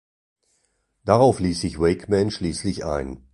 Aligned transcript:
Darauf 1.05 1.39
ließ 1.39 1.61
sich 1.61 1.79
Wakeman 1.79 2.31
schließlich 2.31 2.83
ein. 2.85 3.23